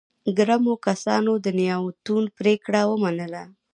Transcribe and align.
ګرمو 0.37 0.73
کسانو 0.87 1.33
د 1.45 1.47
نياوتون 1.59 2.23
پرېکړه 2.37 2.81
ومنله. 2.91 3.43